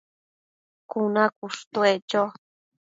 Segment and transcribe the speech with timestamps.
[0.89, 2.21] cuna cushtuec cho